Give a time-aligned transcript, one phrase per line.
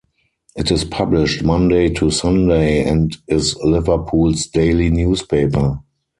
[0.55, 5.79] It is published Monday to Sunday, and is Liverpool's daily newspaper.